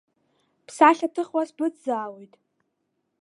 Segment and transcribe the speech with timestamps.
[0.67, 2.33] Бсахьа ҭыхуа сбыцзаалоит.